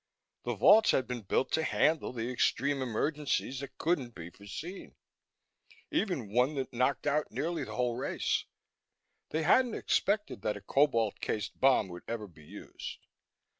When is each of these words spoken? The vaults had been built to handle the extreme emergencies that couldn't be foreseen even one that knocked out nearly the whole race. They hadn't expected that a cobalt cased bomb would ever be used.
The 0.45 0.55
vaults 0.55 0.89
had 0.89 1.07
been 1.07 1.21
built 1.21 1.51
to 1.51 1.61
handle 1.61 2.11
the 2.11 2.31
extreme 2.31 2.81
emergencies 2.81 3.59
that 3.59 3.77
couldn't 3.77 4.15
be 4.15 4.31
foreseen 4.31 4.95
even 5.91 6.33
one 6.33 6.55
that 6.55 6.73
knocked 6.73 7.05
out 7.05 7.31
nearly 7.31 7.63
the 7.63 7.75
whole 7.75 7.95
race. 7.95 8.45
They 9.29 9.43
hadn't 9.43 9.75
expected 9.75 10.41
that 10.41 10.57
a 10.57 10.61
cobalt 10.61 11.19
cased 11.19 11.59
bomb 11.59 11.87
would 11.89 12.01
ever 12.07 12.25
be 12.25 12.43
used. 12.43 12.97